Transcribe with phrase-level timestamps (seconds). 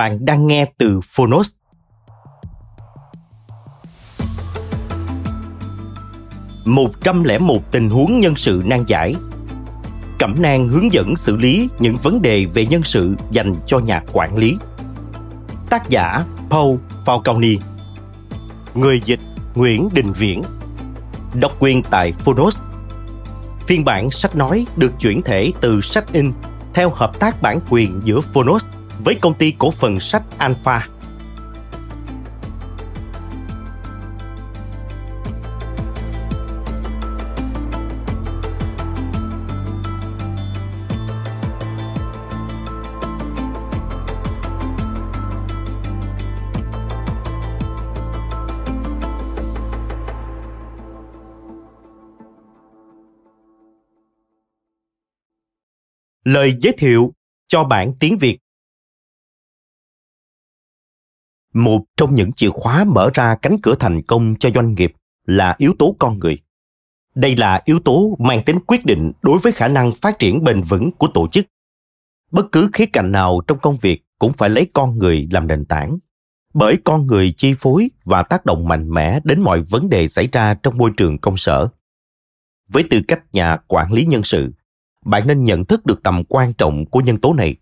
[0.00, 1.50] Bạn đang nghe từ Phonos.
[6.64, 9.14] Một trăm lẻ một tình huống nhân sự nan giải.
[10.18, 14.02] Cẩm nang hướng dẫn xử lý những vấn đề về nhân sự dành cho nhà
[14.12, 14.56] quản lý.
[15.70, 17.58] Tác giả Paul Falconi
[18.74, 19.20] Người dịch
[19.54, 20.42] Nguyễn Đình Viễn
[21.34, 22.58] Độc quyền tại Phonos
[23.66, 26.32] Phiên bản sách nói được chuyển thể từ sách in
[26.74, 28.66] theo hợp tác bản quyền giữa Phonos
[29.04, 30.88] với công ty cổ phần sách Alpha.
[56.24, 57.12] Lời giới thiệu
[57.48, 58.38] cho bản tiếng Việt
[61.54, 64.92] một trong những chìa khóa mở ra cánh cửa thành công cho doanh nghiệp
[65.26, 66.38] là yếu tố con người.
[67.14, 70.62] Đây là yếu tố mang tính quyết định đối với khả năng phát triển bền
[70.62, 71.46] vững của tổ chức.
[72.30, 75.64] Bất cứ khía cạnh nào trong công việc cũng phải lấy con người làm nền
[75.64, 75.98] tảng.
[76.54, 80.28] Bởi con người chi phối và tác động mạnh mẽ đến mọi vấn đề xảy
[80.32, 81.68] ra trong môi trường công sở.
[82.68, 84.52] Với tư cách nhà quản lý nhân sự,
[85.04, 87.56] bạn nên nhận thức được tầm quan trọng của nhân tố này.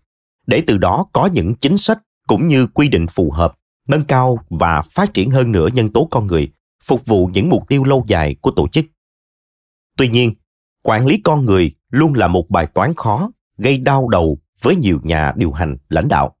[0.47, 3.58] Để từ đó có những chính sách cũng như quy định phù hợp
[3.89, 6.51] nâng cao và phát triển hơn nữa nhân tố con người,
[6.83, 8.85] phục vụ những mục tiêu lâu dài của tổ chức.
[9.97, 10.33] Tuy nhiên,
[10.83, 14.99] quản lý con người luôn là một bài toán khó, gây đau đầu với nhiều
[15.03, 16.35] nhà điều hành, lãnh đạo.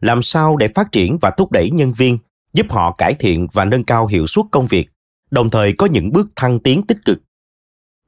[0.00, 2.18] Làm sao để phát triển và thúc đẩy nhân viên,
[2.52, 4.88] giúp họ cải thiện và nâng cao hiệu suất công việc,
[5.30, 7.22] đồng thời có những bước thăng tiến tích cực?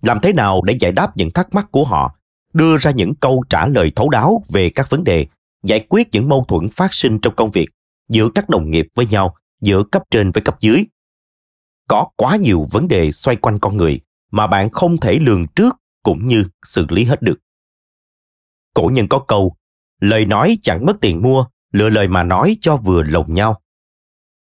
[0.03, 2.17] Làm thế nào để giải đáp những thắc mắc của họ,
[2.53, 5.27] đưa ra những câu trả lời thấu đáo về các vấn đề,
[5.62, 7.69] giải quyết những mâu thuẫn phát sinh trong công việc?
[8.10, 10.84] Giữa các đồng nghiệp với nhau, giữa cấp trên với cấp dưới.
[11.88, 14.00] Có quá nhiều vấn đề xoay quanh con người
[14.31, 17.38] mà bạn không thể lường trước cũng như xử lý hết được.
[18.75, 19.56] Cổ nhân có câu,
[20.00, 23.60] lời nói chẳng mất tiền mua, lựa lời mà nói cho vừa lòng nhau.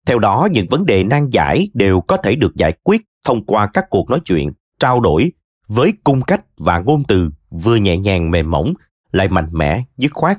[0.05, 3.69] Theo đó, những vấn đề nan giải đều có thể được giải quyết thông qua
[3.73, 5.31] các cuộc nói chuyện, trao đổi
[5.67, 8.73] với cung cách và ngôn từ vừa nhẹ nhàng mềm mỏng,
[9.11, 10.37] lại mạnh mẽ, dứt khoát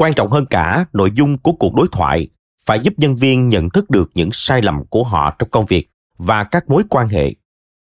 [0.00, 2.28] quan trọng hơn cả nội dung của cuộc đối thoại
[2.66, 5.90] phải giúp nhân viên nhận thức được những sai lầm của họ trong công việc
[6.18, 7.34] và các mối quan hệ.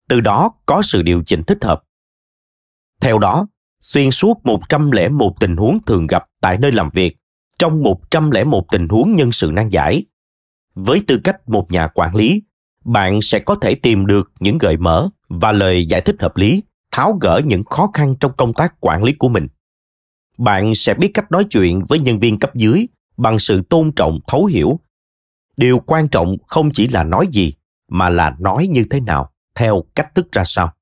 [0.09, 1.83] Từ đó có sự điều chỉnh thích hợp.
[3.01, 3.47] Theo đó
[3.81, 7.17] xuyên suốt 101 tình huống thường gặp tại nơi làm việc
[7.59, 10.03] trong 101 tình huống nhân sự nan giải.
[10.75, 12.43] Với tư cách một nhà quản lý,
[12.85, 16.63] bạn sẽ có thể tìm được những gợi mở và lời giải thích hợp lý,
[16.91, 19.47] tháo gỡ những khó khăn trong công tác quản lý của mình
[20.39, 22.87] bạn sẽ biết cách nói chuyện với nhân viên cấp dưới
[23.17, 24.79] bằng sự tôn trọng, thấu hiểu.
[25.57, 27.53] Điều quan trọng không chỉ là nói gì,
[27.89, 30.73] mà là nói như thế nào, theo cách thức ra sao.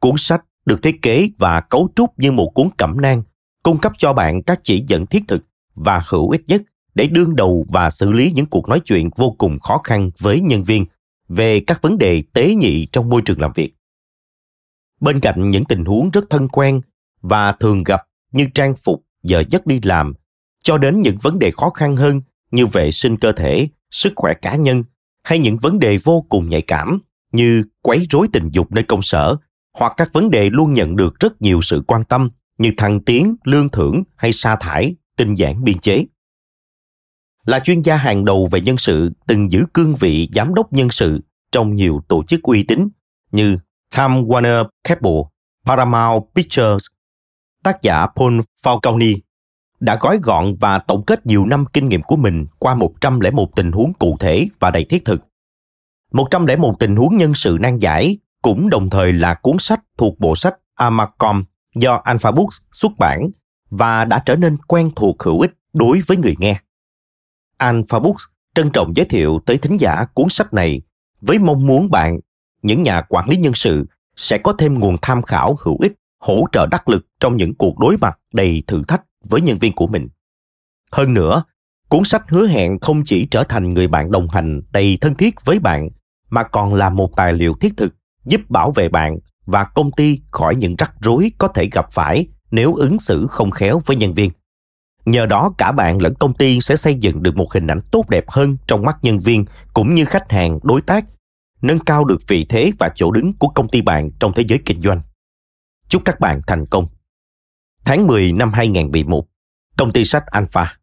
[0.00, 3.22] Cuốn sách được thiết kế và cấu trúc như một cuốn cẩm nang,
[3.62, 6.62] cung cấp cho bạn các chỉ dẫn thiết thực và hữu ích nhất
[6.94, 10.40] để đương đầu và xử lý những cuộc nói chuyện vô cùng khó khăn với
[10.40, 10.86] nhân viên
[11.28, 13.74] về các vấn đề tế nhị trong môi trường làm việc.
[15.00, 16.80] Bên cạnh những tình huống rất thân quen
[17.20, 20.14] và thường gặp như trang phục, giờ giấc đi làm,
[20.62, 22.20] cho đến những vấn đề khó khăn hơn
[22.50, 24.84] như vệ sinh cơ thể, sức khỏe cá nhân
[25.22, 26.98] hay những vấn đề vô cùng nhạy cảm
[27.32, 29.36] như quấy rối tình dục nơi công sở
[29.78, 33.36] hoặc các vấn đề luôn nhận được rất nhiều sự quan tâm như thăng tiến,
[33.44, 36.04] lương thưởng hay sa thải, tinh giản biên chế.
[37.44, 40.90] Là chuyên gia hàng đầu về nhân sự từng giữ cương vị giám đốc nhân
[40.90, 41.20] sự
[41.52, 42.88] trong nhiều tổ chức uy tín
[43.32, 43.58] như
[43.96, 45.22] Time Warner Cable,
[45.64, 46.86] Paramount Pictures,
[47.62, 49.16] tác giả Paul Falcone
[49.80, 53.72] đã gói gọn và tổng kết nhiều năm kinh nghiệm của mình qua 101 tình
[53.72, 55.24] huống cụ thể và đầy thiết thực.
[56.12, 60.36] 101 tình huống nhân sự nan giải cũng đồng thời là cuốn sách thuộc bộ
[60.36, 61.44] sách Amacom
[61.74, 63.30] do Alpha Books xuất bản
[63.70, 66.60] và đã trở nên quen thuộc hữu ích đối với người nghe.
[67.56, 68.24] Alpha Books
[68.54, 70.82] trân trọng giới thiệu tới thính giả cuốn sách này
[71.20, 72.18] với mong muốn bạn,
[72.62, 76.44] những nhà quản lý nhân sự, sẽ có thêm nguồn tham khảo hữu ích, hỗ
[76.52, 79.86] trợ đắc lực trong những cuộc đối mặt đầy thử thách với nhân viên của
[79.86, 80.08] mình.
[80.92, 81.42] Hơn nữa,
[81.88, 85.34] cuốn sách hứa hẹn không chỉ trở thành người bạn đồng hành đầy thân thiết
[85.44, 85.88] với bạn,
[86.30, 87.94] mà còn là một tài liệu thiết thực
[88.24, 92.26] giúp bảo vệ bạn và công ty khỏi những rắc rối có thể gặp phải
[92.50, 94.30] nếu ứng xử không khéo với nhân viên.
[95.04, 98.08] Nhờ đó cả bạn lẫn công ty sẽ xây dựng được một hình ảnh tốt
[98.08, 99.44] đẹp hơn trong mắt nhân viên
[99.74, 101.04] cũng như khách hàng, đối tác,
[101.62, 104.58] nâng cao được vị thế và chỗ đứng của công ty bạn trong thế giới
[104.64, 105.00] kinh doanh.
[105.88, 106.86] Chúc các bạn thành công.
[107.84, 109.26] Tháng 10 năm 2011,
[109.76, 110.78] công ty sách Alpha.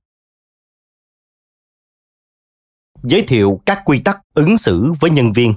[3.03, 5.53] Giới thiệu các quy tắc ứng xử với nhân viên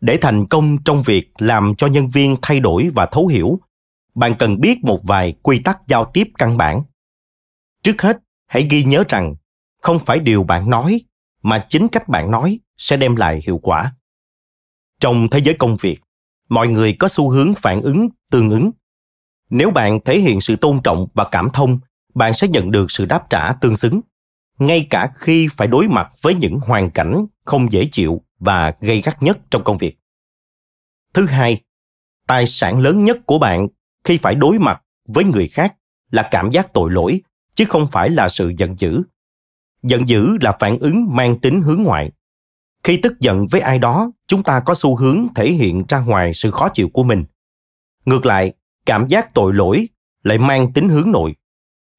[0.00, 3.60] để thành công trong việc làm cho nhân viên thay đổi và thấu hiểu
[4.14, 6.82] bạn cần biết một vài quy tắc giao tiếp căn bản
[7.82, 8.23] trước hết
[8.54, 9.34] hãy ghi nhớ rằng
[9.82, 11.00] không phải điều bạn nói
[11.42, 13.94] mà chính cách bạn nói sẽ đem lại hiệu quả
[15.00, 16.00] trong thế giới công việc
[16.48, 18.70] mọi người có xu hướng phản ứng tương ứng
[19.50, 21.78] nếu bạn thể hiện sự tôn trọng và cảm thông
[22.14, 24.00] bạn sẽ nhận được sự đáp trả tương xứng
[24.58, 29.00] ngay cả khi phải đối mặt với những hoàn cảnh không dễ chịu và gây
[29.00, 29.98] gắt nhất trong công việc.
[31.14, 31.62] Thứ hai,
[32.26, 33.68] tài sản lớn nhất của bạn
[34.04, 35.74] khi phải đối mặt với người khác
[36.10, 37.20] là cảm giác tội lỗi
[37.54, 39.02] chứ không phải là sự giận dữ.
[39.82, 42.12] Giận dữ là phản ứng mang tính hướng ngoại.
[42.82, 46.34] Khi tức giận với ai đó, chúng ta có xu hướng thể hiện ra ngoài
[46.34, 47.24] sự khó chịu của mình.
[48.04, 48.52] Ngược lại,
[48.86, 49.88] cảm giác tội lỗi
[50.22, 51.34] lại mang tính hướng nội.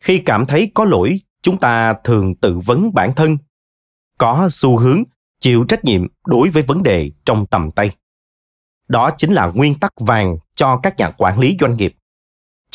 [0.03, 3.37] Khi cảm thấy có lỗi, chúng ta thường tự vấn bản thân,
[4.17, 5.03] có xu hướng
[5.39, 7.91] chịu trách nhiệm đối với vấn đề trong tầm tay.
[8.87, 11.95] Đó chính là nguyên tắc vàng cho các nhà quản lý doanh nghiệp.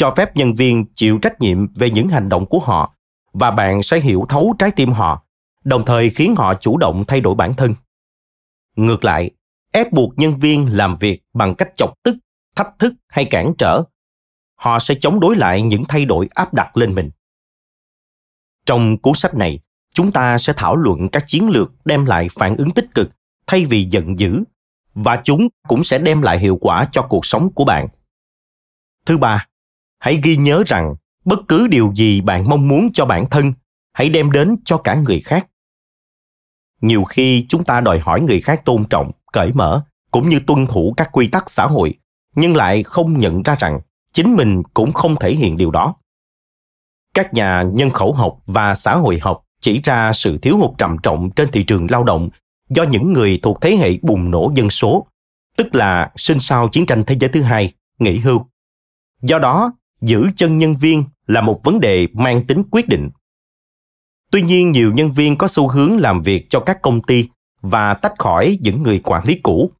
[0.00, 2.94] Cho phép nhân viên chịu trách nhiệm về những hành động của họ
[3.32, 5.24] và bạn sẽ hiểu thấu trái tim họ,
[5.64, 7.74] đồng thời khiến họ chủ động thay đổi bản thân.
[8.76, 9.30] Ngược lại,
[9.72, 12.16] ép buộc nhân viên làm việc bằng cách chọc tức,
[12.56, 13.82] thách thức hay cản trở,
[14.54, 17.10] họ sẽ chống đối lại những thay đổi áp đặt lên mình.
[18.66, 19.60] Trong cuốn sách này,
[19.94, 23.10] chúng ta sẽ thảo luận các chiến lược đem lại phản ứng tích cực
[23.46, 24.44] thay vì giận dữ
[24.94, 27.88] và chúng cũng sẽ đem lại hiệu quả cho cuộc sống của bạn.
[29.06, 29.46] Thứ ba,
[30.00, 30.94] hãy ghi nhớ rằng
[31.24, 33.52] bất cứ điều gì bạn mong muốn cho bản thân,
[33.92, 35.46] hãy đem đến cho cả người khác.
[36.80, 40.66] Nhiều khi chúng ta đòi hỏi người khác tôn trọng, cởi mở cũng như tuân
[40.66, 41.94] thủ các quy tắc xã hội,
[42.34, 43.80] nhưng lại không nhận ra rằng
[44.12, 45.94] chính mình cũng không thể hiện điều đó.
[47.14, 50.96] Các nhà nhân khẩu học và xã hội học chỉ ra sự thiếu hụt trầm
[51.02, 52.28] trọng trên thị trường lao động
[52.68, 55.06] do những người thuộc thế hệ bùng nổ dân số,
[55.56, 58.46] tức là sinh sau chiến tranh thế giới thứ hai, nghỉ hưu.
[59.22, 63.10] Do đó, giữ chân nhân viên là một vấn đề mang tính quyết định.
[64.32, 67.28] Tuy nhiên, nhiều nhân viên có xu hướng làm việc cho các công ty
[67.62, 69.70] và tách khỏi những người quản lý cũ.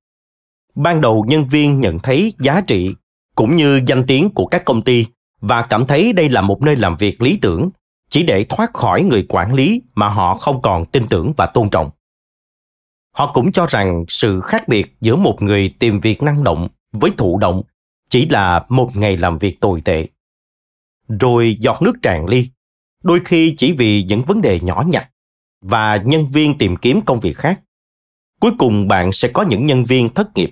[0.74, 2.94] Ban đầu nhân viên nhận thấy giá trị
[3.34, 5.06] cũng như danh tiếng của các công ty
[5.40, 7.70] và cảm thấy đây là một nơi làm việc lý tưởng
[8.10, 11.70] chỉ để thoát khỏi người quản lý mà họ không còn tin tưởng và tôn
[11.70, 11.90] trọng
[13.12, 17.10] họ cũng cho rằng sự khác biệt giữa một người tìm việc năng động với
[17.16, 17.62] thụ động
[18.10, 20.08] chỉ là một ngày làm việc tồi tệ.
[21.20, 22.50] Rồi giọt nước tràn ly,
[23.02, 25.10] đôi khi chỉ vì những vấn đề nhỏ nhặt
[25.60, 27.60] và nhân viên tìm kiếm công việc khác.
[28.40, 30.50] Cuối cùng bạn sẽ có những nhân viên thất nghiệp.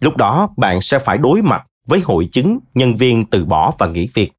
[0.00, 3.86] Lúc đó bạn sẽ phải đối mặt với hội chứng nhân viên từ bỏ và
[3.86, 4.32] nghỉ việc,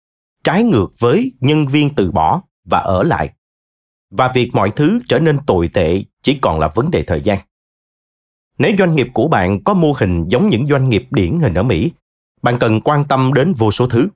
[0.44, 3.34] trái ngược với nhân viên từ bỏ và ở lại.
[4.12, 7.40] Và việc mọi thứ trở nên tồi tệ chỉ còn là vấn đề thời gian.
[8.58, 11.64] Nếu doanh nghiệp của bạn có mô hình giống những doanh nghiệp điển hình ở
[11.64, 11.92] mỹ
[12.42, 14.08] bạn cần quan tâm đến vô số thứ.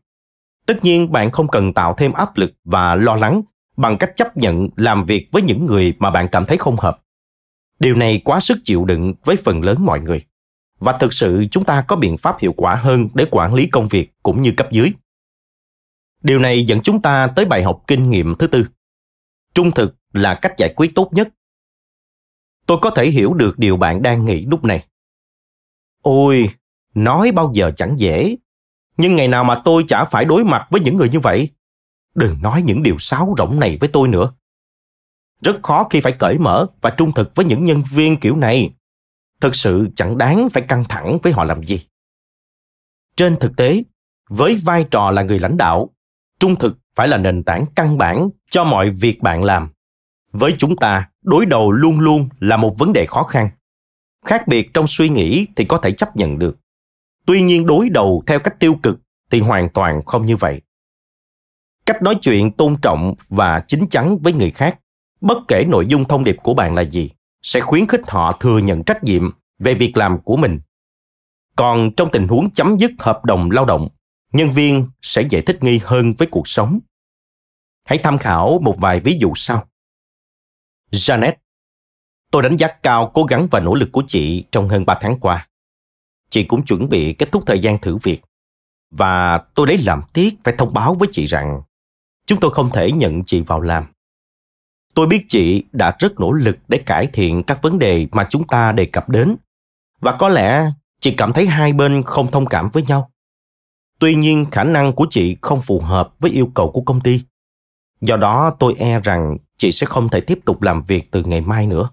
[0.65, 3.41] Tất nhiên, bạn không cần tạo thêm áp lực và lo lắng
[3.77, 7.01] bằng cách chấp nhận làm việc với những người mà bạn cảm thấy không hợp.
[7.79, 10.25] Điều này quá sức chịu đựng với phần lớn mọi người.
[10.79, 13.87] Và thực sự, chúng ta có biện pháp hiệu quả hơn để quản lý công
[13.87, 14.91] việc cũng như cấp dưới.
[16.23, 18.67] Điều này dẫn chúng ta tới bài học kinh nghiệm thứ tư.
[19.53, 21.29] Trung thực là cách giải quyết tốt nhất.
[22.65, 24.85] Tôi có thể hiểu được điều bạn đang nghĩ lúc này.
[26.01, 26.49] Ôi
[26.93, 28.35] nói bao giờ chẳng dễ
[28.97, 31.49] nhưng ngày nào mà tôi chả phải đối mặt với những người như vậy
[32.15, 34.33] đừng nói những điều sáo rỗng này với tôi nữa.
[35.41, 38.73] Rất khó khi phải cởi mở và trung thực với những nhân viên kiểu này.
[39.41, 41.87] Thực sự chẳng đáng phải căng thẳng với họ làm gì.
[43.15, 43.83] Trên thực tế,
[44.29, 45.89] với vai trò là người lãnh đạo,
[46.39, 49.69] trung thực phải là nền tảng căn bản cho mọi việc bạn làm.
[50.31, 53.49] Với chúng ta, đối đầu luôn luôn là một vấn đề khó khăn.
[54.25, 56.57] Khác biệt trong suy nghĩ thì có thể chấp nhận được.
[57.25, 58.99] Tuy nhiên đối đầu theo cách tiêu cực
[59.31, 60.61] thì hoàn toàn không như vậy.
[61.85, 64.79] Cách nói chuyện tôn trọng và chính chắn với người khác,
[65.21, 67.11] bất kể nội dung thông điệp của bạn là gì,
[67.41, 70.59] sẽ khuyến khích họ thừa nhận trách nhiệm về việc làm của mình.
[71.55, 73.89] Còn trong tình huống chấm dứt hợp đồng lao động,
[74.33, 76.79] nhân viên sẽ dễ thích nghi hơn với cuộc sống.
[77.83, 79.67] Hãy tham khảo một vài ví dụ sau.
[80.91, 81.33] Janet,
[82.31, 85.19] tôi đánh giá cao cố gắng và nỗ lực của chị trong hơn 3 tháng
[85.19, 85.47] qua.
[86.31, 88.21] Chị cũng chuẩn bị kết thúc thời gian thử việc.
[88.91, 91.61] Và tôi lấy làm tiếc phải thông báo với chị rằng
[92.25, 93.85] chúng tôi không thể nhận chị vào làm.
[94.93, 98.47] Tôi biết chị đã rất nỗ lực để cải thiện các vấn đề mà chúng
[98.47, 99.35] ta đề cập đến.
[99.99, 103.11] Và có lẽ chị cảm thấy hai bên không thông cảm với nhau.
[103.99, 107.21] Tuy nhiên, khả năng của chị không phù hợp với yêu cầu của công ty.
[108.01, 111.41] Do đó, tôi e rằng chị sẽ không thể tiếp tục làm việc từ ngày
[111.41, 111.89] mai nữa.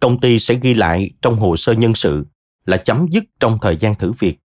[0.00, 2.26] Công ty sẽ ghi lại trong hồ sơ nhân sự
[2.68, 4.38] là chấm dứt trong thời gian thử việc.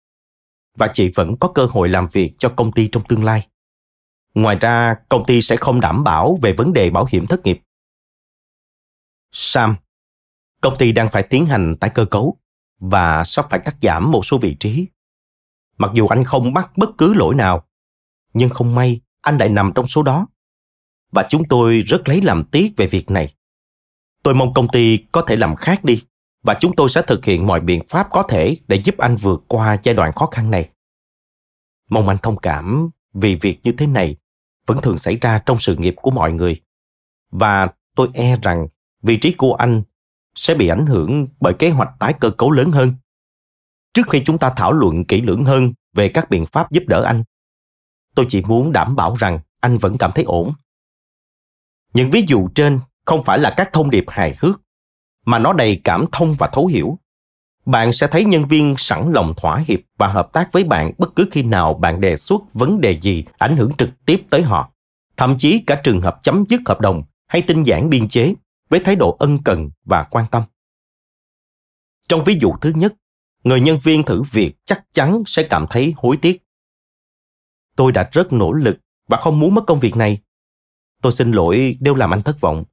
[0.77, 3.49] Và chị vẫn có cơ hội làm việc cho công ty trong tương lai.
[4.35, 7.61] Ngoài ra, công ty sẽ không đảm bảo về vấn đề bảo hiểm thất nghiệp.
[9.33, 9.77] Sam,
[10.61, 12.37] công ty đang phải tiến hành tái cơ cấu
[12.79, 14.87] và sắp phải cắt giảm một số vị trí.
[15.79, 17.67] Mặc dù anh không mắc bất cứ lỗi nào,
[18.33, 20.27] nhưng không may anh lại nằm trong số đó.
[21.13, 23.35] Và chúng tôi rất lấy làm tiếc về việc này.
[24.23, 26.03] Tôi mong công ty có thể làm khác đi
[26.43, 29.43] và chúng tôi sẽ thực hiện mọi biện pháp có thể để giúp anh vượt
[29.49, 30.71] qua giai đoạn khó khăn này.
[31.91, 34.17] Mong anh thông cảm vì việc như thế này
[34.67, 36.61] vẫn thường xảy ra trong sự nghiệp của mọi người.
[37.31, 38.69] Và tôi e rằng
[39.03, 39.83] vị trí của anh
[40.35, 42.95] sẽ bị ảnh hưởng bởi kế hoạch tái cơ cấu lớn hơn.
[43.95, 47.03] Trước khi chúng ta thảo luận kỹ lưỡng hơn về các biện pháp giúp đỡ
[47.03, 47.25] anh,
[48.15, 50.53] tôi chỉ muốn đảm bảo rằng anh vẫn cảm thấy ổn.
[51.95, 54.61] Những ví dụ trên không phải là các thông điệp hài hước,
[55.27, 56.99] mà nó đầy cảm thông và thấu hiểu.
[57.67, 61.17] Bạn sẽ thấy nhân viên sẵn lòng thỏa hiệp và hợp tác với bạn bất
[61.17, 64.73] cứ khi nào bạn đề xuất vấn đề gì ảnh hưởng trực tiếp tới họ,
[65.17, 68.35] thậm chí cả trường hợp chấm dứt hợp đồng hay tinh giản biên chế
[68.69, 70.43] với thái độ ân cần và quan tâm.
[72.09, 72.95] Trong ví dụ thứ nhất,
[73.45, 76.43] người nhân viên thử việc chắc chắn sẽ cảm thấy hối tiếc.
[77.77, 78.77] Tôi đã rất nỗ lực
[79.09, 80.23] và không muốn mất công việc này.
[81.03, 82.65] Tôi xin lỗi nếu làm anh thất vọng.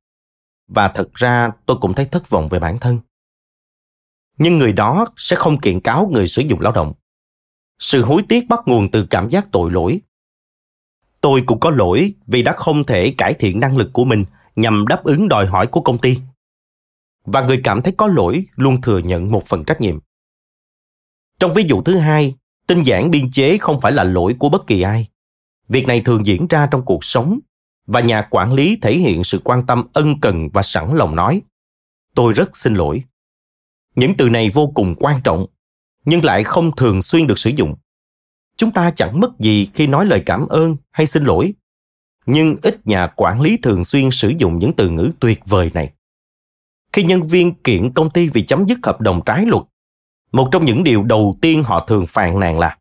[0.70, 3.00] Và thật ra tôi cũng thấy thất vọng về bản thân.
[4.38, 6.94] Nhưng người đó sẽ không kiện cáo người sử dụng lao động.
[7.80, 10.02] Sự hối tiếc bắt nguồn từ cảm giác tội lỗi.
[11.22, 14.88] Tôi cũng có lỗi vì đã không thể cải thiện năng lực của mình nhằm
[14.88, 16.18] đáp ứng đòi hỏi của công ty.
[17.26, 20.00] Và người cảm thấy có lỗi luôn thừa nhận một phần trách nhiệm.
[21.40, 22.36] Trong ví dụ thứ hai,
[22.68, 25.08] tinh giản biên chế không phải là lỗi của bất kỳ ai.
[25.68, 27.40] Việc này thường diễn ra trong cuộc sống
[27.90, 31.42] và nhà quản lý thể hiện sự quan tâm ân cần và sẵn lòng nói,
[32.16, 33.04] tôi rất xin lỗi.
[33.96, 35.46] Những từ này vô cùng quan trọng,
[36.06, 37.76] nhưng lại không thường xuyên được sử dụng.
[38.58, 41.54] Chúng ta chẳng mất gì khi nói lời cảm ơn hay xin lỗi,
[42.26, 45.94] nhưng ít nhà quản lý thường xuyên sử dụng những từ ngữ tuyệt vời này.
[46.94, 49.64] Khi nhân viên kiện công ty vì chấm dứt hợp đồng trái luật,
[50.32, 52.78] một trong những điều đầu tiên họ thường phàn nàn là,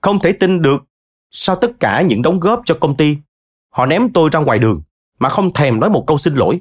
[0.00, 0.84] không thể tin được
[1.30, 3.16] sao tất cả những đóng góp cho công ty
[3.78, 4.82] họ ném tôi ra ngoài đường,
[5.18, 6.60] mà không thèm nói một câu xin lỗi.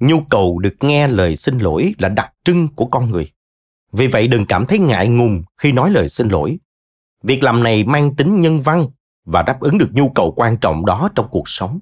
[0.00, 3.32] Nhu cầu được nghe lời xin lỗi là đặc trưng của con người.
[3.92, 6.58] Vì vậy đừng cảm thấy ngại ngùng khi nói lời xin lỗi.
[7.22, 8.86] Việc làm này mang tính nhân văn
[9.24, 11.78] và đáp ứng được nhu cầu quan trọng đó trong cuộc sống.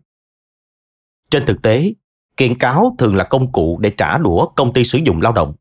[1.30, 1.92] Trên thực tế,
[2.36, 5.54] kiện cáo thường là công cụ để trả đũa công ty sử dụng lao động.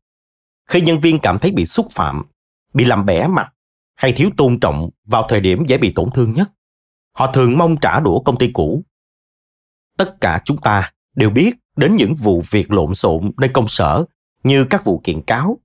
[0.68, 2.22] Khi nhân viên cảm thấy bị xúc phạm,
[2.74, 3.52] bị làm bẻ mặt
[3.94, 6.50] hay thiếu tôn trọng vào thời điểm dễ bị tổn thương nhất
[7.14, 8.84] họ thường mong trả đũa công ty cũ.
[9.98, 14.04] Tất cả chúng ta đều biết đến những vụ việc lộn xộn nơi công sở
[14.44, 15.58] như các vụ kiện cáo.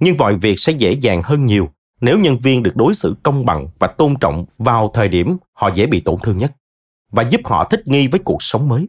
[0.00, 1.68] Nhưng mọi việc sẽ dễ dàng hơn nhiều
[2.00, 5.70] nếu nhân viên được đối xử công bằng và tôn trọng vào thời điểm họ
[5.74, 6.52] dễ bị tổn thương nhất
[7.10, 8.88] và giúp họ thích nghi với cuộc sống mới.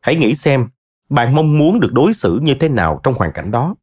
[0.00, 0.68] Hãy nghĩ xem,
[1.10, 3.74] bạn mong muốn được đối xử như thế nào trong hoàn cảnh đó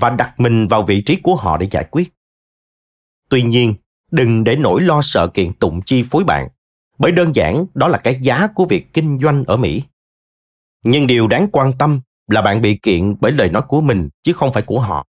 [0.00, 2.12] và đặt mình vào vị trí của họ để giải quyết.
[3.28, 3.74] Tuy nhiên,
[4.10, 6.48] đừng để nỗi lo sợ kiện tụng chi phối bạn
[7.00, 9.82] bởi đơn giản, đó là cái giá của việc kinh doanh ở Mỹ.
[10.82, 14.32] Nhưng điều đáng quan tâm là bạn bị kiện bởi lời nói của mình, chứ
[14.32, 15.06] không phải của họ.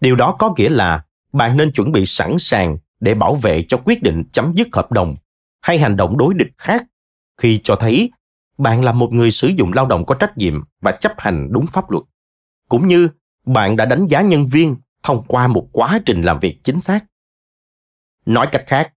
[0.00, 3.80] Điều đó có nghĩa là bạn nên chuẩn bị sẵn sàng để bảo vệ cho
[3.84, 5.16] quyết định chấm dứt hợp đồng
[5.62, 6.84] hay hành động đối địch khác,
[7.36, 8.10] khi cho thấy
[8.58, 11.66] bạn là một người sử dụng lao động có trách nhiệm và chấp hành đúng
[11.66, 12.04] pháp luật
[12.68, 13.08] cũng như
[13.46, 17.04] bạn đã đánh giá nhân viên thông qua một quá trình làm việc chính xác
[18.26, 18.92] nói cách khác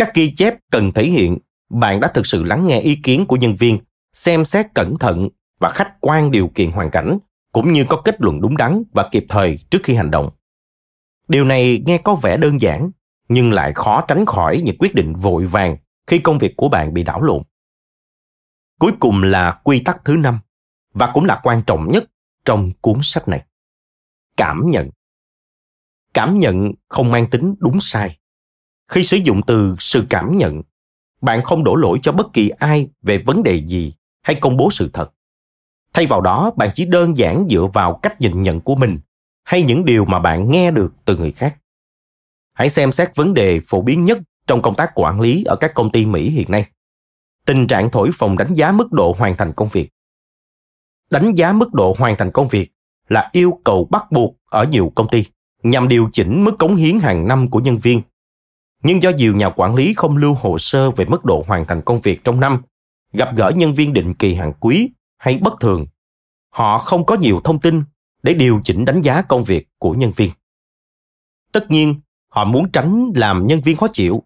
[0.00, 1.38] các ghi chép cần thể hiện.
[1.70, 3.78] Bạn đã thực sự lắng nghe ý kiến của nhân viên,
[4.12, 5.28] xem xét cẩn thận
[5.58, 7.18] và khách quan điều kiện hoàn cảnh,
[7.52, 10.30] cũng như có kết luận đúng đắn và kịp thời trước khi hành động.
[11.28, 12.90] Điều này nghe có vẻ đơn giản,
[13.28, 15.76] nhưng lại khó tránh khỏi những quyết định vội vàng
[16.06, 17.42] khi công việc của bạn bị đảo lộn.
[18.78, 20.38] Cuối cùng là quy tắc thứ năm,
[20.92, 22.04] và cũng là quan trọng nhất
[22.44, 23.46] trong cuốn sách này.
[24.36, 24.90] Cảm nhận.
[26.14, 28.19] Cảm nhận không mang tính đúng sai
[28.90, 30.62] khi sử dụng từ sự cảm nhận.
[31.20, 34.70] Bạn không đổ lỗi cho bất kỳ ai về vấn đề gì hay công bố
[34.70, 35.10] sự thật.
[35.92, 38.98] Thay vào đó, bạn chỉ đơn giản dựa vào cách nhìn nhận của mình
[39.44, 41.56] hay những điều mà bạn nghe được từ người khác.
[42.52, 45.74] Hãy xem xét vấn đề phổ biến nhất trong công tác quản lý ở các
[45.74, 46.66] công ty mỹ hiện nay.
[47.46, 49.88] Tình trạng thổi phồng đánh giá mức độ hoàn thành công việc.
[51.10, 52.70] Đánh giá mức độ hoàn thành công việc
[53.08, 55.24] là yêu cầu bắt buộc ở nhiều công ty
[55.62, 58.02] nhằm điều chỉnh mức cống hiến hàng năm của nhân viên
[58.82, 61.82] nhưng do nhiều nhà quản lý không lưu hồ sơ về mức độ hoàn thành
[61.82, 62.62] công việc trong năm,
[63.12, 65.86] gặp gỡ nhân viên định kỳ hàng quý hay bất thường,
[66.50, 67.84] họ không có nhiều thông tin
[68.22, 70.30] để điều chỉnh đánh giá công việc của nhân viên.
[71.52, 74.22] Tất nhiên, họ muốn tránh làm nhân viên khó chịu.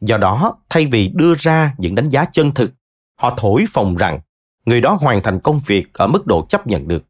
[0.00, 2.72] Do đó, thay vì đưa ra những đánh giá chân thực,
[3.18, 4.20] họ thổi phồng rằng
[4.66, 7.04] người đó hoàn thành công việc ở mức độ chấp nhận được,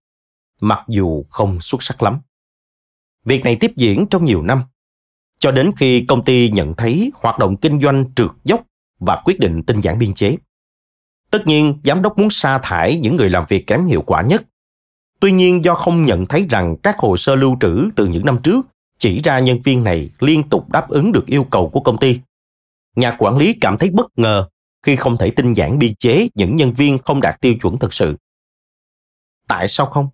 [0.61, 2.21] mặc dù không xuất sắc lắm.
[3.25, 4.63] Việc này tiếp diễn trong nhiều năm
[5.43, 8.63] cho đến khi công ty nhận thấy hoạt động kinh doanh trượt dốc
[9.01, 10.37] và quyết định tinh giản biên chế.
[11.31, 14.45] Tất nhiên, giám đốc muốn sa thải những người làm việc kém hiệu quả nhất.
[15.21, 18.39] Tuy nhiên, do không nhận thấy rằng các hồ sơ lưu trữ từ những năm
[18.43, 18.67] trước
[18.99, 22.21] chỉ ra nhân viên này liên tục đáp ứng được yêu cầu của công ty.
[22.97, 24.49] Nhà quản lý cảm thấy bất ngờ
[24.83, 27.93] khi không thể tinh giản biên chế những nhân viên không đạt tiêu chuẩn thực
[27.93, 28.17] sự.
[29.49, 30.09] Tại sao không?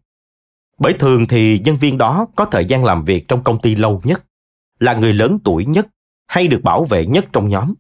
[0.79, 4.01] Bởi thường thì nhân viên đó có thời gian làm việc trong công ty lâu
[4.05, 4.25] nhất
[4.79, 5.87] là người lớn tuổi nhất
[6.27, 7.75] hay được bảo vệ nhất trong nhóm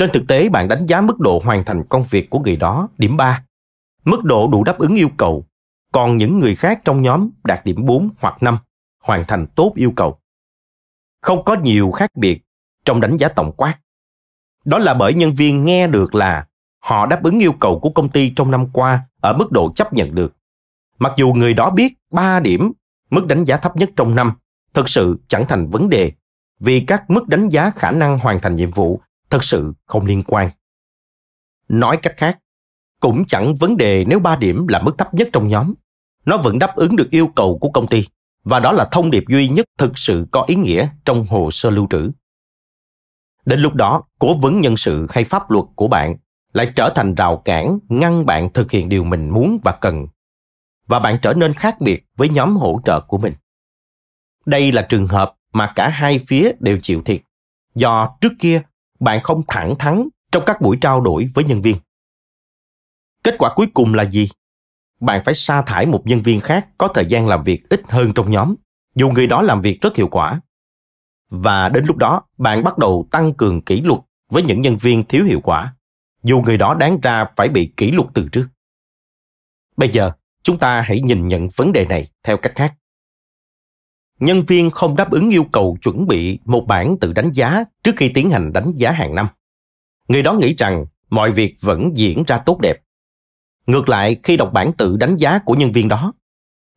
[0.00, 2.88] trên thực tế bạn đánh giá mức độ hoàn thành công việc của người đó
[2.98, 3.44] điểm 3,
[4.04, 5.46] mức độ đủ đáp ứng yêu cầu,
[5.92, 8.58] còn những người khác trong nhóm đạt điểm 4 hoặc 5,
[9.02, 10.18] hoàn thành tốt yêu cầu.
[11.22, 12.42] Không có nhiều khác biệt
[12.84, 13.78] trong đánh giá tổng quát.
[14.64, 16.46] Đó là bởi nhân viên nghe được là
[16.78, 19.92] họ đáp ứng yêu cầu của công ty trong năm qua ở mức độ chấp
[19.92, 20.36] nhận được.
[20.98, 22.72] Mặc dù người đó biết 3 điểm,
[23.10, 24.32] mức đánh giá thấp nhất trong năm,
[24.74, 26.12] thực sự chẳng thành vấn đề
[26.60, 30.22] vì các mức đánh giá khả năng hoàn thành nhiệm vụ thật sự không liên
[30.26, 30.50] quan.
[31.68, 32.38] Nói cách khác,
[33.00, 35.74] cũng chẳng vấn đề nếu 3 điểm là mức thấp nhất trong nhóm.
[36.24, 38.04] Nó vẫn đáp ứng được yêu cầu của công ty
[38.44, 41.70] và đó là thông điệp duy nhất thực sự có ý nghĩa trong hồ sơ
[41.70, 42.10] lưu trữ.
[43.44, 46.16] Đến lúc đó, cố vấn nhân sự hay pháp luật của bạn
[46.52, 50.06] lại trở thành rào cản ngăn bạn thực hiện điều mình muốn và cần
[50.86, 53.34] và bạn trở nên khác biệt với nhóm hỗ trợ của mình.
[54.46, 57.22] Đây là trường hợp mà cả hai phía đều chịu thiệt.
[57.74, 58.62] Do trước kia,
[59.00, 61.76] bạn không thẳng thắn trong các buổi trao đổi với nhân viên.
[63.24, 64.28] Kết quả cuối cùng là gì?
[65.00, 68.12] Bạn phải sa thải một nhân viên khác có thời gian làm việc ít hơn
[68.14, 68.54] trong nhóm.
[68.94, 70.40] Dù người đó làm việc rất hiệu quả.
[71.30, 74.00] Và đến lúc đó, bạn bắt đầu tăng cường kỷ luật
[74.30, 75.74] với những nhân viên thiếu hiệu quả.
[76.22, 78.48] Dù người đó đáng ra phải bị kỷ luật từ trước.
[79.76, 82.74] Bây giờ, chúng ta hãy nhìn nhận vấn đề này theo cách khác
[84.20, 87.92] nhân viên không đáp ứng yêu cầu chuẩn bị một bản tự đánh giá trước
[87.96, 89.28] khi tiến hành đánh giá hàng năm.
[90.08, 92.76] Người đó nghĩ rằng mọi việc vẫn diễn ra tốt đẹp.
[93.66, 96.12] Ngược lại, khi đọc bản tự đánh giá của nhân viên đó,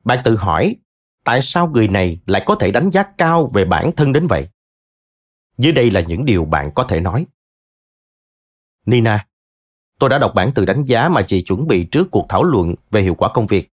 [0.04, 0.76] bạn tự hỏi
[1.24, 4.48] tại sao người này lại có thể đánh giá cao về bản thân đến vậy?
[5.58, 7.26] Dưới đây là những điều bạn có thể nói.
[8.86, 9.28] Nina,
[10.00, 12.76] tôi đã đọc bản tự đánh giá mà chị chuẩn bị trước cuộc thảo luận
[12.92, 13.70] về hiệu quả công việc.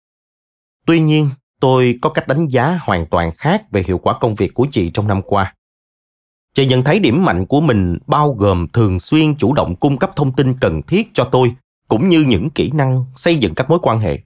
[0.87, 1.31] Tuy nhiên,
[1.64, 4.90] tôi có cách đánh giá hoàn toàn khác về hiệu quả công việc của chị
[4.94, 5.55] trong năm qua.
[6.55, 10.11] Chị nhận thấy điểm mạnh của mình bao gồm thường xuyên chủ động cung cấp
[10.16, 11.55] thông tin cần thiết cho tôi,
[11.88, 14.18] cũng như những kỹ năng xây dựng các mối quan hệ.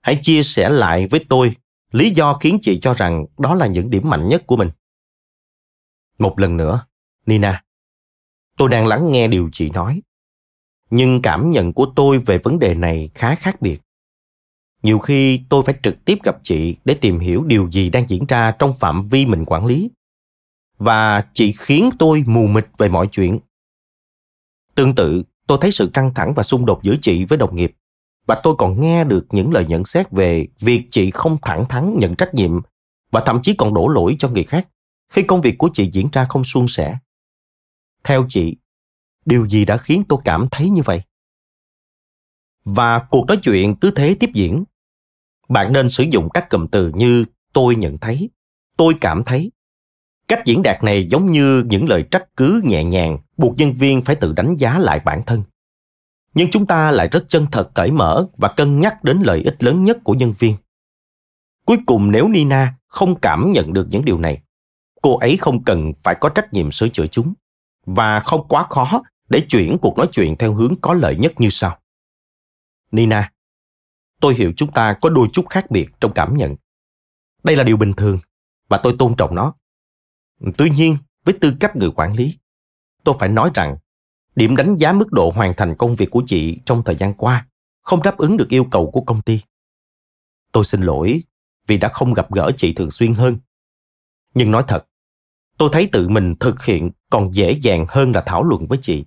[0.00, 1.56] Hãy chia sẻ lại với tôi
[1.92, 4.70] lý do khiến chị cho rằng đó là những điểm mạnh nhất của mình.
[6.18, 6.86] Một lần nữa,
[7.26, 7.64] nina,
[8.56, 10.02] tôi đang lắng nghe điều chị nói,
[10.90, 13.80] nhưng cảm nhận của tôi về vấn đề này khá khác biệt
[14.82, 18.26] nhiều khi tôi phải trực tiếp gặp chị để tìm hiểu điều gì đang diễn
[18.26, 19.90] ra trong phạm vi mình quản lý.
[20.78, 23.38] Và chị khiến tôi mù mịt về mọi chuyện.
[24.74, 27.72] Tương tự, tôi thấy sự căng thẳng và xung đột giữa chị với đồng nghiệp.
[28.26, 31.96] Và tôi còn nghe được những lời nhận xét về việc chị không thẳng thắn
[31.98, 32.60] nhận trách nhiệm
[33.10, 34.68] và thậm chí còn đổ lỗi cho người khác
[35.12, 36.98] khi công việc của chị diễn ra không suôn sẻ.
[38.04, 38.56] Theo chị,
[39.24, 41.02] điều gì đã khiến tôi cảm thấy như vậy?
[42.64, 44.64] Và cuộc nói chuyện cứ thế tiếp diễn.
[45.48, 48.30] Bạn nên sử dụng các cụm từ như tôi nhận thấy
[48.76, 49.52] tôi cảm thấy
[50.28, 54.02] cách diễn đạt này giống như những lời trách cứ nhẹ nhàng buộc nhân viên
[54.02, 55.42] phải tự đánh giá lại bản thân.
[56.34, 59.62] Nhưng chúng ta lại rất chân thật cởi mở và cân nhắc đến lợi ích
[59.62, 60.56] lớn nhất của nhân viên.
[61.64, 64.42] Cuối cùng nếu nina không cảm nhận được những điều này,
[65.02, 67.34] cô ấy không cần phải có trách nhiệm sửa chữa chúng.
[67.86, 71.48] Và không quá khó để chuyển cuộc nói chuyện theo hướng có lợi nhất như
[71.48, 71.78] sau
[72.90, 73.32] nina,
[74.20, 76.56] tôi hiểu chúng ta có đôi chút khác biệt trong cảm nhận.
[77.42, 78.18] Đây là điều bình thường,
[78.68, 79.54] và tôi tôn trọng nó.
[80.58, 82.38] Tuy nhiên, với tư cách người quản lý,
[83.04, 83.76] tôi phải nói rằng,
[84.34, 87.46] điểm đánh giá mức độ hoàn thành công việc của chị trong thời gian qua
[87.82, 89.40] không đáp ứng được yêu cầu của công ty.
[90.52, 91.22] Tôi xin lỗi
[91.66, 93.38] vì đã không gặp gỡ chị thường xuyên hơn.
[94.34, 94.86] Nhưng nói thật,
[95.58, 99.04] tôi thấy tự mình thực hiện còn dễ dàng hơn là thảo luận với chị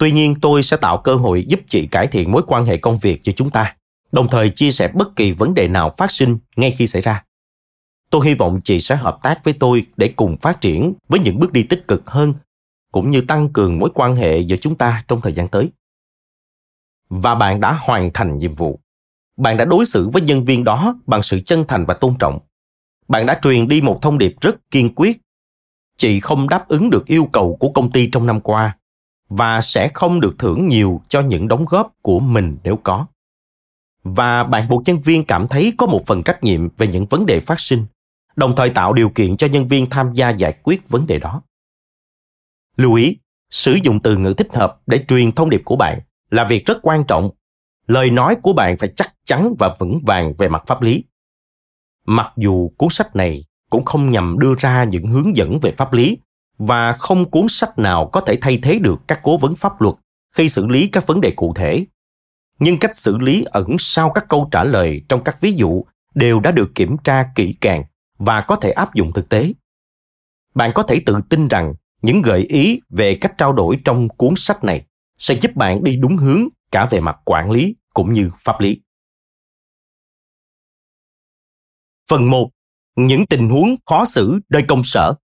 [0.00, 2.98] tuy nhiên, tôi sẽ tạo cơ hội giúp chị cải thiện mối quan hệ công
[2.98, 3.76] việc cho chúng ta,
[4.12, 7.24] đồng thời chia sẻ bất kỳ vấn đề nào phát sinh ngay khi xảy ra.
[8.10, 11.38] Tôi hy vọng chị sẽ hợp tác với tôi để cùng phát triển với những
[11.38, 12.34] bước đi tích cực hơn,
[12.92, 15.70] cũng như tăng cường mối quan hệ giữa chúng ta trong thời gian tới.
[17.08, 18.80] Và bạn đã hoàn thành nhiệm vụ.
[19.36, 22.38] Bạn đã đối xử với nhân viên đó bằng sự chân thành và tôn trọng.
[23.08, 25.20] Bạn đã truyền đi một thông điệp rất kiên quyết.
[25.96, 28.76] Chị không đáp ứng được yêu cầu của công ty trong năm qua
[29.30, 33.06] và sẽ không được thưởng nhiều cho những đóng góp của mình nếu có.
[34.02, 37.26] Và bạn buộc nhân viên cảm thấy có một phần trách nhiệm về những vấn
[37.26, 37.86] đề phát sinh,
[38.36, 41.42] đồng thời tạo điều kiện cho nhân viên tham gia giải quyết vấn đề đó.
[42.76, 43.16] Lưu ý,
[43.50, 46.78] sử dụng từ ngữ thích hợp để truyền thông điệp của bạn là việc rất
[46.82, 47.30] quan trọng.
[47.86, 51.04] Lời nói của bạn phải chắc chắn và vững vàng về mặt pháp lý.
[52.06, 55.92] Mặc dù cuốn sách này cũng không nhằm đưa ra những hướng dẫn về pháp
[55.92, 56.18] lý
[56.60, 59.94] và không cuốn sách nào có thể thay thế được các cố vấn pháp luật
[60.36, 61.86] khi xử lý các vấn đề cụ thể
[62.58, 66.40] nhưng cách xử lý ẩn sau các câu trả lời trong các ví dụ đều
[66.40, 67.84] đã được kiểm tra kỹ càng
[68.18, 69.52] và có thể áp dụng thực tế
[70.54, 74.34] bạn có thể tự tin rằng những gợi ý về cách trao đổi trong cuốn
[74.36, 74.86] sách này
[75.18, 78.80] sẽ giúp bạn đi đúng hướng cả về mặt quản lý cũng như pháp lý.
[82.10, 82.50] Phần 1.
[82.96, 85.14] Những tình huống khó xử nơi công sở.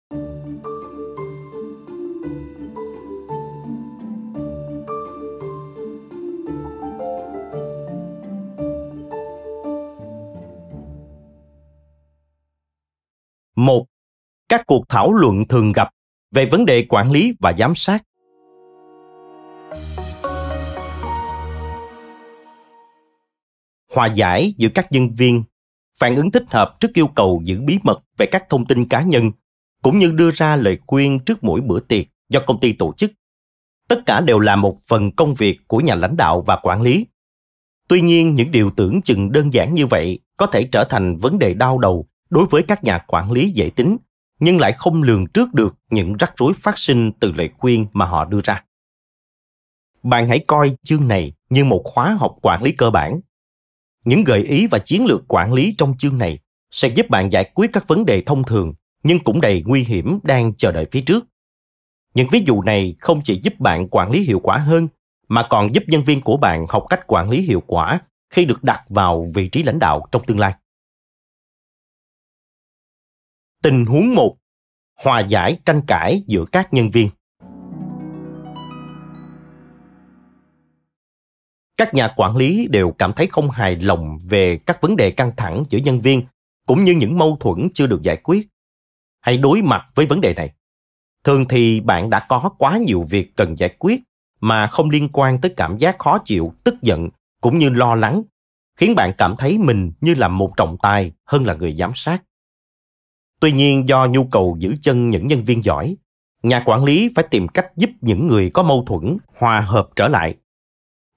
[13.66, 13.86] Một,
[14.48, 15.88] các cuộc thảo luận thường gặp
[16.34, 18.02] về vấn đề quản lý và giám sát.
[23.94, 25.42] Hòa giải giữa các nhân viên,
[25.98, 29.02] phản ứng thích hợp trước yêu cầu giữ bí mật về các thông tin cá
[29.02, 29.30] nhân,
[29.82, 33.12] cũng như đưa ra lời khuyên trước mỗi bữa tiệc do công ty tổ chức.
[33.88, 37.06] Tất cả đều là một phần công việc của nhà lãnh đạo và quản lý.
[37.88, 41.38] Tuy nhiên, những điều tưởng chừng đơn giản như vậy có thể trở thành vấn
[41.38, 43.96] đề đau đầu đối với các nhà quản lý dễ tính,
[44.40, 48.04] nhưng lại không lường trước được những rắc rối phát sinh từ lời khuyên mà
[48.04, 48.64] họ đưa ra.
[50.02, 53.20] Bạn hãy coi chương này như một khóa học quản lý cơ bản.
[54.04, 56.38] Những gợi ý và chiến lược quản lý trong chương này
[56.70, 60.18] sẽ giúp bạn giải quyết các vấn đề thông thường, nhưng cũng đầy nguy hiểm
[60.22, 61.24] đang chờ đợi phía trước.
[62.14, 64.88] Những ví dụ này không chỉ giúp bạn quản lý hiệu quả hơn,
[65.28, 68.64] mà còn giúp nhân viên của bạn học cách quản lý hiệu quả khi được
[68.64, 70.54] đặt vào vị trí lãnh đạo trong tương lai.
[73.66, 74.36] Tình huống 1.
[75.04, 77.10] Hòa giải tranh cãi giữa các nhân viên.
[81.76, 85.32] Các nhà quản lý đều cảm thấy không hài lòng về các vấn đề căng
[85.36, 86.22] thẳng giữa nhân viên
[86.66, 88.48] cũng như những mâu thuẫn chưa được giải quyết.
[89.20, 90.54] Hãy đối mặt với vấn đề này.
[91.24, 94.02] Thường thì bạn đã có quá nhiều việc cần giải quyết
[94.40, 97.08] mà không liên quan tới cảm giác khó chịu, tức giận
[97.40, 98.22] cũng như lo lắng,
[98.76, 102.22] khiến bạn cảm thấy mình như là một trọng tài hơn là người giám sát.
[103.40, 105.96] Tuy nhiên do nhu cầu giữ chân những nhân viên giỏi,
[106.42, 110.08] nhà quản lý phải tìm cách giúp những người có mâu thuẫn hòa hợp trở
[110.08, 110.34] lại.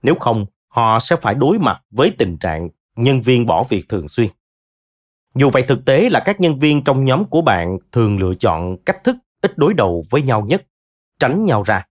[0.03, 4.07] Nếu không, họ sẽ phải đối mặt với tình trạng nhân viên bỏ việc thường
[4.07, 4.29] xuyên.
[5.35, 8.77] Dù vậy thực tế là các nhân viên trong nhóm của bạn thường lựa chọn
[8.85, 10.65] cách thức ít đối đầu với nhau nhất,
[11.19, 11.85] tránh nhau ra,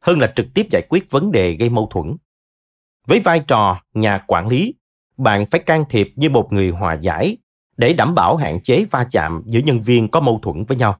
[0.00, 2.16] hơn là trực tiếp giải quyết vấn đề gây mâu thuẫn.
[3.06, 4.74] Với vai trò nhà quản lý,
[5.16, 7.36] bạn phải can thiệp như một người hòa giải
[7.78, 10.98] để đảm bảo hạn chế va chạm giữa nhân viên có mâu thuẫn với nhau,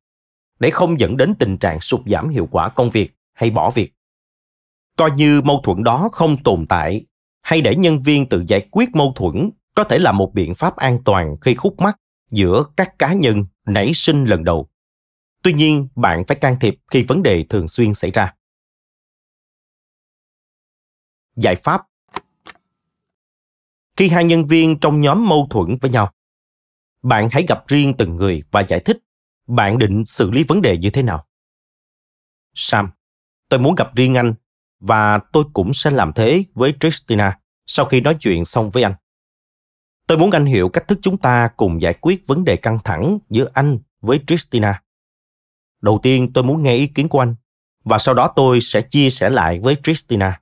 [0.60, 3.92] để không dẫn đến tình trạng sụt giảm hiệu quả công việc hay bỏ việc.
[4.96, 7.06] Coi như mâu thuẫn đó không tồn tại
[7.42, 10.76] hay để nhân viên tự giải quyết mâu thuẫn có thể là một biện pháp
[10.76, 11.96] an toàn khi khúc mắc
[12.30, 14.68] giữa các cá nhân nảy sinh lần đầu.
[15.42, 18.34] Tuy nhiên, bạn phải can thiệp khi vấn đề thường xuyên xảy ra.
[21.38, 21.82] giải pháp
[23.96, 26.12] khi hai nhân viên trong nhóm mâu thuẫn với nhau
[27.02, 28.98] bạn hãy gặp riêng từng người và giải thích
[29.46, 31.24] bạn định xử lý vấn đề như thế nào
[32.58, 32.90] sam,
[33.48, 34.34] tôi muốn gặp riêng anh
[34.80, 38.94] và tôi cũng sẽ làm thế với Christina sau khi nói chuyện xong với anh.
[40.06, 43.18] Tôi muốn anh hiểu cách thức chúng ta cùng giải quyết vấn đề căng thẳng
[43.30, 44.82] giữa anh với Christina.
[45.80, 47.34] Đầu tiên tôi muốn nghe ý kiến của anh
[47.84, 50.40] và sau đó tôi sẽ chia sẻ lại với Christina.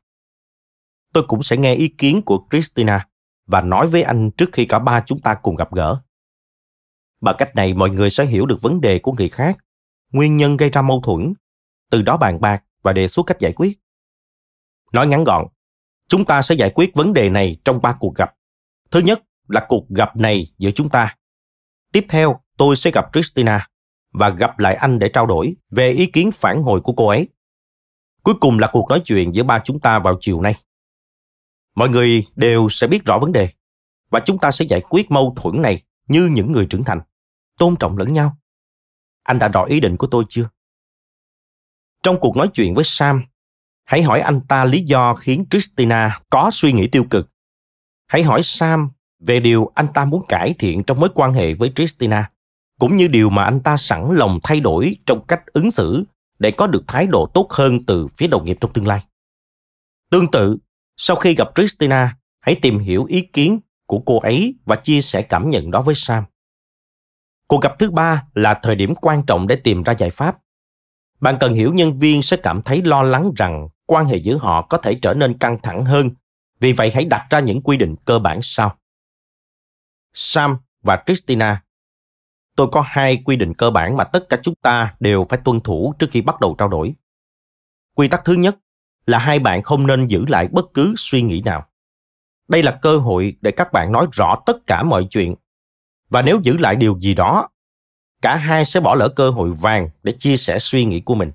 [1.12, 3.08] Tôi cũng sẽ nghe ý kiến của Christina
[3.46, 6.00] và nói với anh trước khi cả ba chúng ta cùng gặp gỡ.
[7.20, 9.58] Bằng cách này mọi người sẽ hiểu được vấn đề của người khác,
[10.12, 11.34] nguyên nhân gây ra mâu thuẫn,
[11.90, 13.78] từ đó bàn bạc và đề xuất cách giải quyết.
[14.92, 15.46] Nói ngắn gọn,
[16.08, 18.34] chúng ta sẽ giải quyết vấn đề này trong ba cuộc gặp.
[18.90, 21.16] Thứ nhất là cuộc gặp này giữa chúng ta.
[21.92, 23.68] Tiếp theo, tôi sẽ gặp Christina
[24.12, 27.28] và gặp lại anh để trao đổi về ý kiến phản hồi của cô ấy.
[28.22, 30.54] Cuối cùng là cuộc nói chuyện giữa ba chúng ta vào chiều nay.
[31.74, 33.48] Mọi người đều sẽ biết rõ vấn đề
[34.10, 37.00] và chúng ta sẽ giải quyết mâu thuẫn này như những người trưởng thành,
[37.58, 38.36] tôn trọng lẫn nhau.
[39.22, 40.48] Anh đã rõ ý định của tôi chưa?
[42.02, 43.24] Trong cuộc nói chuyện với Sam,
[43.84, 47.30] hãy hỏi anh ta lý do khiến Christina có suy nghĩ tiêu cực.
[48.06, 48.90] Hãy hỏi Sam
[49.20, 52.30] về điều anh ta muốn cải thiện trong mối quan hệ với Christina,
[52.78, 56.04] cũng như điều mà anh ta sẵn lòng thay đổi trong cách ứng xử
[56.38, 59.04] để có được thái độ tốt hơn từ phía đồng nghiệp trong tương lai.
[60.10, 60.56] Tương tự,
[60.96, 65.22] sau khi gặp Christina, hãy tìm hiểu ý kiến của cô ấy và chia sẻ
[65.22, 66.24] cảm nhận đó với Sam.
[67.48, 70.38] Cuộc gặp thứ ba là thời điểm quan trọng để tìm ra giải pháp.
[71.20, 74.62] Bạn cần hiểu nhân viên sẽ cảm thấy lo lắng rằng quan hệ giữa họ
[74.62, 76.10] có thể trở nên căng thẳng hơn.
[76.60, 78.78] Vì vậy hãy đặt ra những quy định cơ bản sau.
[80.14, 81.62] Sam và Christina,
[82.56, 85.60] Tôi có hai quy định cơ bản mà tất cả chúng ta đều phải tuân
[85.60, 86.94] thủ trước khi bắt đầu trao đổi.
[87.94, 88.56] Quy tắc thứ nhất
[89.06, 91.66] là hai bạn không nên giữ lại bất cứ suy nghĩ nào.
[92.48, 95.34] Đây là cơ hội để các bạn nói rõ tất cả mọi chuyện.
[96.08, 97.48] Và nếu giữ lại điều gì đó,
[98.22, 101.32] cả hai sẽ bỏ lỡ cơ hội vàng để chia sẻ suy nghĩ của mình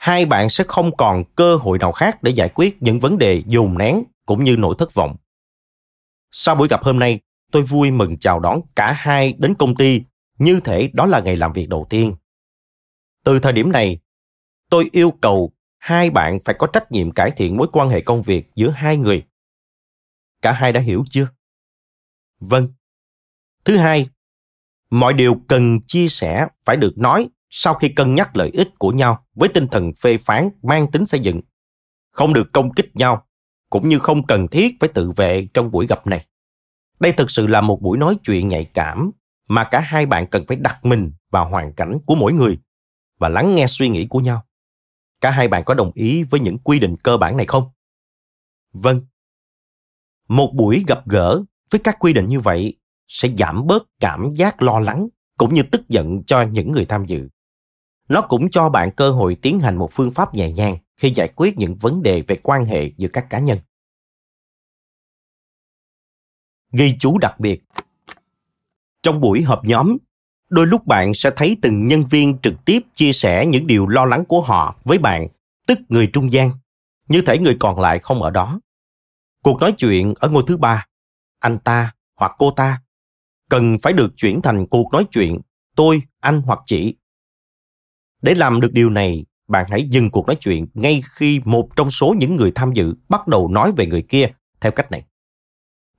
[0.00, 3.42] hai bạn sẽ không còn cơ hội nào khác để giải quyết những vấn đề
[3.46, 5.16] dồn nén cũng như nỗi thất vọng.
[6.30, 7.20] Sau buổi gặp hôm nay,
[7.52, 10.02] tôi vui mừng chào đón cả hai đến công ty
[10.38, 12.14] như thể đó là ngày làm việc đầu tiên.
[13.24, 13.98] Từ thời điểm này,
[14.70, 18.22] tôi yêu cầu hai bạn phải có trách nhiệm cải thiện mối quan hệ công
[18.22, 19.22] việc giữa hai người.
[20.42, 21.28] Cả hai đã hiểu chưa?
[22.40, 22.68] Vâng.
[23.64, 24.08] Thứ hai,
[24.90, 28.90] mọi điều cần chia sẻ phải được nói sau khi cân nhắc lợi ích của
[28.90, 31.40] nhau với tinh thần phê phán mang tính xây dựng.
[32.10, 33.26] Không được công kích nhau
[33.70, 36.26] cũng như không cần thiết phải tự vệ trong buổi gặp này.
[37.00, 39.10] Đây thực sự là một buổi nói chuyện nhạy cảm
[39.48, 42.58] mà cả hai bạn cần phải đặt mình vào hoàn cảnh của mỗi người
[43.18, 44.46] và lắng nghe suy nghĩ của nhau.
[45.20, 47.70] Cả hai bạn có đồng ý với những quy định cơ bản này không?
[48.72, 49.06] Vâng
[50.30, 52.74] một buổi gặp gỡ với các quy định như vậy
[53.08, 57.04] sẽ giảm bớt cảm giác lo lắng cũng như tức giận cho những người tham
[57.04, 57.28] dự.
[58.08, 61.28] Nó cũng cho bạn cơ hội tiến hành một phương pháp nhẹ nhàng khi giải
[61.36, 63.58] quyết những vấn đề về quan hệ giữa các cá nhân.
[66.72, 67.62] Ghi chú đặc biệt.
[69.02, 69.96] Trong buổi họp nhóm,
[70.48, 74.04] đôi lúc bạn sẽ thấy từng nhân viên trực tiếp chia sẻ những điều lo
[74.04, 75.28] lắng của họ với bạn,
[75.66, 76.50] tức người trung gian.
[77.08, 78.60] Như thể người còn lại không ở đó
[79.42, 80.86] cuộc nói chuyện ở ngôi thứ ba
[81.38, 82.82] anh ta hoặc cô ta
[83.48, 85.40] cần phải được chuyển thành cuộc nói chuyện
[85.76, 86.96] tôi anh hoặc chị
[88.22, 91.90] để làm được điều này, bạn hãy dừng cuộc nói chuyện ngay khi một trong
[91.90, 94.26] số những người tham dự bắt đầu nói về người kia
[94.60, 95.04] theo cách này.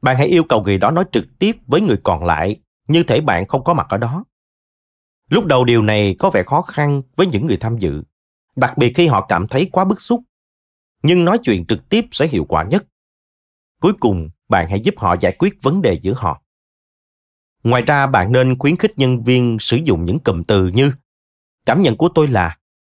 [0.02, 3.22] Bạn hãy yêu cầu người đó nói trực tiếp với người còn lại, như thể
[3.22, 4.24] bạn không có mặt ở đó.
[5.30, 8.04] Lúc đầu điều này có vẻ khó khăn với những người tham dự,
[8.56, 10.22] đặc biệt khi họ cảm thấy quá bức xúc.
[11.04, 12.86] Nhưng nói chuyện trực tiếp sẽ hiệu quả nhất.
[13.82, 16.42] Cuối cùng, bạn hãy giúp họ giải quyết vấn đề giữa họ.
[17.64, 20.92] Ngoài ra, bạn nên khuyến khích nhân viên sử dụng những cụm từ như
[21.66, 22.58] cảm nhận của tôi là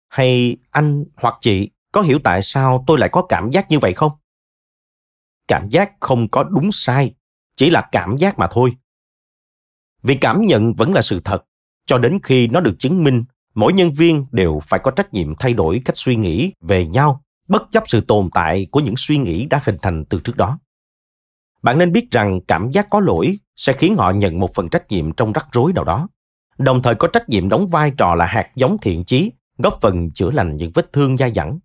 [0.09, 3.93] hay anh hoặc chị có hiểu tại sao tôi lại có cảm giác như vậy
[3.93, 4.11] không?
[5.47, 7.13] Cảm giác không có đúng sai
[7.55, 8.75] chỉ là cảm giác mà thôi.
[10.03, 11.43] Vì cảm nhận vẫn là sự thật
[11.85, 13.23] cho đến khi nó được chứng minh
[13.55, 17.23] mỗi nhân viên đều phải có trách nhiệm thay đổi cách suy nghĩ về nhau
[17.47, 20.59] bất chấp sự tồn tại của những suy nghĩ đã hình thành từ trước đó
[21.63, 24.91] bạn nên biết rằng cảm giác có lỗi sẽ khiến họ nhận một phần trách
[24.91, 26.07] nhiệm trong rắc rối nào đó
[26.57, 30.11] đồng thời có trách nhiệm đóng vai trò là hạt giống thiện chí, góp phần
[30.11, 31.59] chữa lành những vết thương dai dẳng.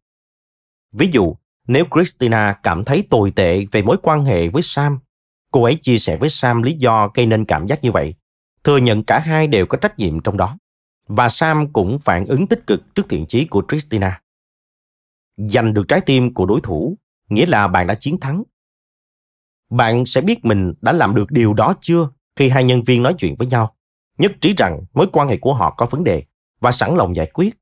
[0.93, 4.99] Ví dụ, nếu Christina cảm thấy tồi tệ về mối quan hệ với Sam,
[5.53, 8.15] cô ấy chia sẻ với Sam lý do gây nên cảm giác như vậy,
[8.65, 10.59] thừa nhận cả hai đều có trách nhiệm trong đó.
[11.09, 14.21] Và Sam cũng phản ứng tích cực trước thiện chí của Christina.
[15.37, 18.43] Giành được trái tim của đối thủ nghĩa là bạn đã chiến thắng.
[19.71, 23.15] Bạn sẽ biết mình đã làm được điều đó chưa khi hai nhân viên nói
[23.19, 23.77] chuyện với nhau,
[24.19, 26.25] nhất trí rằng mối quan hệ của họ có vấn đề
[26.61, 27.57] và sẵn lòng giải quyết.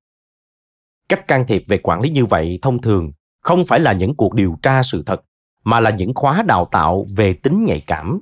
[1.09, 4.35] Cách can thiệp về quản lý như vậy thông thường không phải là những cuộc
[4.35, 5.23] điều tra sự thật,
[5.65, 8.21] mà là những khóa đào tạo về tính nhạy cảm.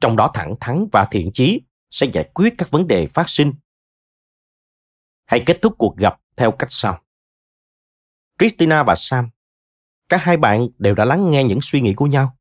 [0.00, 3.52] Trong đó thẳng thắn và thiện chí sẽ giải quyết các vấn đề phát sinh.
[5.26, 7.00] Hãy kết thúc cuộc gặp theo cách sau.
[8.38, 9.30] Christina và Sam,
[10.08, 12.36] các hai bạn đều đã lắng nghe những suy nghĩ của nhau.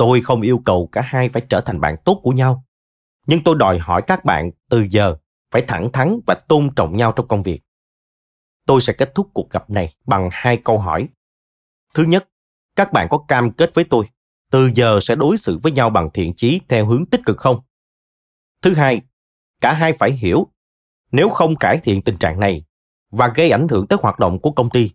[0.00, 2.64] Tôi không yêu cầu cả hai phải trở thành bạn tốt của nhau,
[3.26, 5.16] nhưng tôi đòi hỏi các bạn từ giờ
[5.50, 7.62] phải thẳng thắn và tôn trọng nhau trong công việc.
[8.66, 11.08] Tôi sẽ kết thúc cuộc gặp này bằng hai câu hỏi.
[11.94, 12.28] Thứ nhất,
[12.76, 14.08] các bạn có cam kết với tôi
[14.50, 17.60] từ giờ sẽ đối xử với nhau bằng thiện chí theo hướng tích cực không?
[18.62, 19.00] Thứ hai,
[19.60, 20.46] cả hai phải hiểu
[21.12, 22.64] nếu không cải thiện tình trạng này
[23.10, 24.90] và gây ảnh hưởng tới hoạt động của công ty,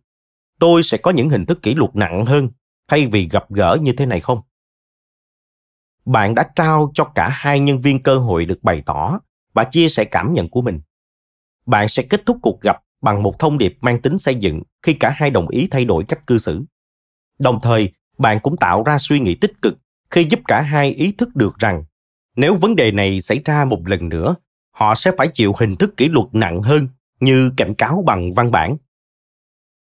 [0.60, 2.50] tôi sẽ có những hình thức kỷ luật nặng hơn
[2.88, 4.42] thay vì gặp gỡ như thế này không?
[6.06, 9.20] Bạn đã trao cho cả hai nhân viên cơ hội được bày tỏ
[9.54, 10.82] và chia sẻ cảm nhận của mình.
[11.66, 14.94] Bạn sẽ kết thúc cuộc gặp bằng một thông điệp mang tính xây dựng khi
[14.94, 16.64] cả hai đồng ý thay đổi cách cư xử.
[17.40, 19.78] Đồng thời, bạn cũng tạo ra suy nghĩ tích cực
[20.10, 21.84] khi giúp cả hai ý thức được rằng
[22.36, 24.36] nếu vấn đề này xảy ra một lần nữa,
[24.72, 26.88] họ sẽ phải chịu hình thức kỷ luật nặng hơn
[27.20, 28.78] như cảnh cáo bằng văn bản.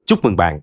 [0.07, 0.61] Chúc mừng bạn,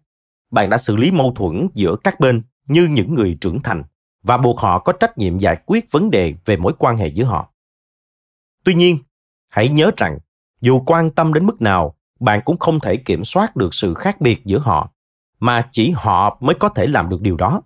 [0.52, 3.84] bạn đã xử lý mâu thuẫn giữa các bên như những người trưởng thành
[4.24, 7.24] và buộc họ có trách nhiệm giải quyết vấn đề về mối quan hệ giữa
[7.24, 7.54] họ.
[8.64, 8.98] Tuy nhiên,
[9.50, 10.20] hãy nhớ rằng
[10.62, 14.22] dù quan tâm đến mức nào, bạn cũng không thể kiểm soát được sự khác
[14.22, 14.92] biệt giữa họ,
[15.40, 17.62] mà chỉ họ mới có thể làm được điều đó.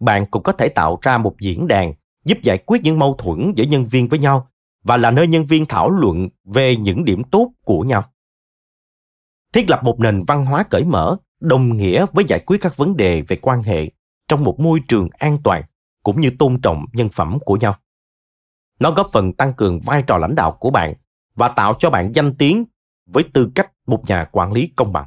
[0.00, 3.52] Bạn cũng có thể tạo ra một diễn đàn giúp giải quyết những mâu thuẫn
[3.56, 4.48] giữa nhân viên với nhau
[4.82, 8.04] và là nơi nhân viên thảo luận về những điểm tốt của nhau.
[9.52, 12.96] Thiết lập một nền văn hóa cởi mở đồng nghĩa với giải quyết các vấn
[12.96, 13.90] đề về quan hệ
[14.28, 15.62] trong một môi trường an toàn
[16.02, 17.76] cũng như tôn trọng nhân phẩm của nhau.
[18.80, 20.94] Nó góp phần tăng cường vai trò lãnh đạo của bạn
[21.34, 22.64] và tạo cho bạn danh tiếng
[23.06, 25.06] với tư cách một nhà quản lý công bằng.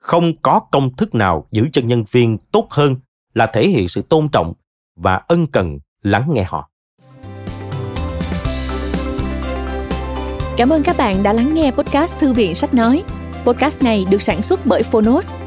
[0.00, 2.96] Không có công thức nào giữ chân nhân viên tốt hơn
[3.34, 4.52] là thể hiện sự tôn trọng
[4.96, 6.70] và ân cần lắng nghe họ.
[10.56, 13.04] Cảm ơn các bạn đã lắng nghe podcast Thư viện Sách Nói.
[13.44, 15.34] Podcast này được sản xuất bởi Phonos,